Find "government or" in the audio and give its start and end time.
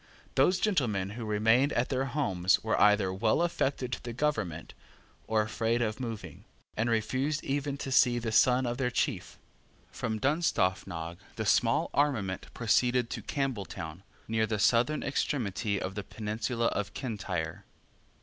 4.13-5.43